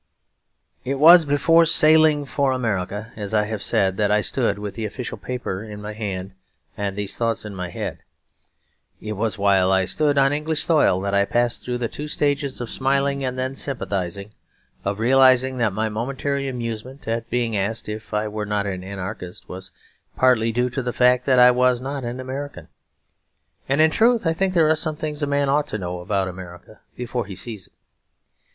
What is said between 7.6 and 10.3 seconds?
head. It was while I stood